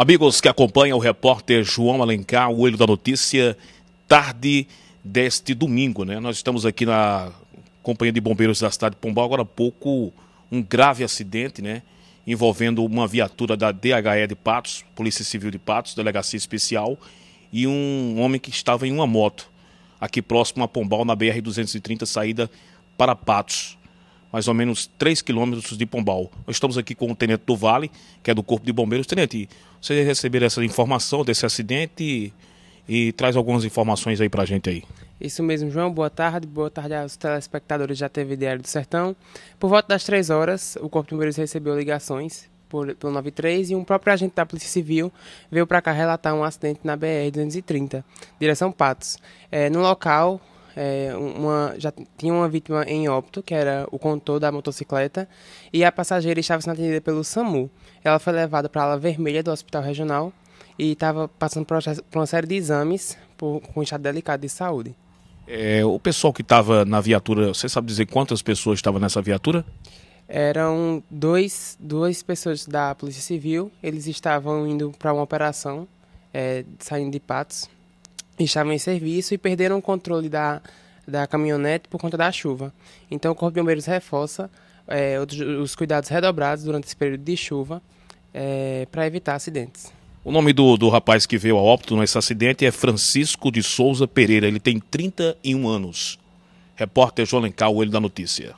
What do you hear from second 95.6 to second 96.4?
anos.